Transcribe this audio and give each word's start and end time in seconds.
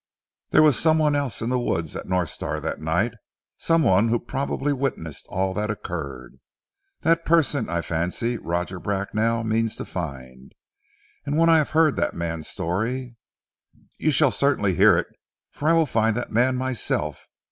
There 0.49 0.63
was 0.63 0.79
some 0.79 0.97
one 0.97 1.15
else 1.15 1.43
in 1.43 1.51
the 1.51 1.59
woods 1.59 1.95
at 1.95 2.07
North 2.07 2.29
Star 2.29 2.59
that 2.59 2.81
night, 2.81 3.13
some 3.59 3.83
one 3.83 4.07
who 4.07 4.19
probably 4.19 4.73
witnessed 4.73 5.27
all 5.29 5.53
that 5.53 5.69
occurred. 5.69 6.39
That 7.01 7.23
person, 7.23 7.69
I 7.69 7.83
fancy, 7.83 8.39
Roger 8.39 8.79
Bracknell 8.79 9.43
means 9.43 9.75
to 9.75 9.85
find. 9.85 10.53
And 11.23 11.37
when 11.37 11.49
I 11.49 11.59
have 11.59 11.69
heard 11.77 11.97
that 11.97 12.15
man's 12.15 12.47
story" 12.47 13.15
"You 13.99 14.09
shall 14.09 14.31
certainly 14.31 14.73
hear 14.73 14.97
it, 14.97 15.05
for 15.51 15.69
I 15.69 15.73
will 15.73 15.85
find 15.85 16.17
that 16.17 16.31
man 16.31 16.55
myself. 16.55 17.27